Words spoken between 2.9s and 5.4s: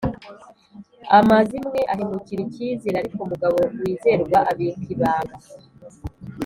ariko umugabo wizerwa abika ibanga